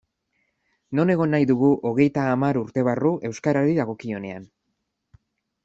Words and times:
Non 0.99 1.11
egon 1.15 1.31
nahi 1.33 1.45
dugu 1.51 1.69
hogeita 1.89 2.23
hamar 2.31 2.59
urte 2.63 2.87
barru 2.89 3.13
euskarari 3.31 3.79
dagokionean? 3.81 4.51